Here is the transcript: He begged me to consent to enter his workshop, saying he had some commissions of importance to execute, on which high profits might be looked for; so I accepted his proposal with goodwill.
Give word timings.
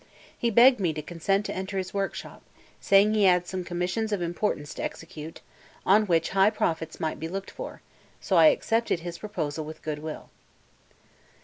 He 0.35 0.49
begged 0.49 0.79
me 0.79 0.93
to 0.93 1.01
consent 1.03 1.45
to 1.45 1.53
enter 1.55 1.77
his 1.77 1.93
workshop, 1.93 2.41
saying 2.79 3.13
he 3.13 3.25
had 3.25 3.45
some 3.45 3.63
commissions 3.63 4.11
of 4.11 4.19
importance 4.19 4.73
to 4.73 4.83
execute, 4.83 5.41
on 5.85 6.07
which 6.07 6.29
high 6.31 6.49
profits 6.49 6.99
might 6.99 7.19
be 7.19 7.27
looked 7.27 7.51
for; 7.51 7.83
so 8.19 8.35
I 8.35 8.47
accepted 8.47 9.01
his 9.01 9.19
proposal 9.19 9.63
with 9.63 9.83
goodwill. 9.83 10.31